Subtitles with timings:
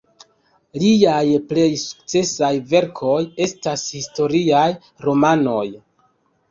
[0.83, 3.19] Liaj plej sukcesaj verkoj
[3.49, 4.67] estas historiaj
[5.09, 5.65] romanoj.